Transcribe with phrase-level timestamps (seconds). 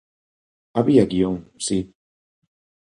[0.77, 1.79] Había guión, si.